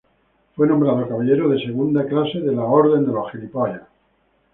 Fue 0.55 0.65
nombrado 0.67 1.07
caballero 1.07 1.47
de 1.47 1.59
segunda 1.63 2.07
clase 2.07 2.39
de 2.39 2.53
la 2.55 2.63
Orden 2.63 3.01
de 3.05 3.13
San 3.31 3.49
Jorge. 3.53 3.81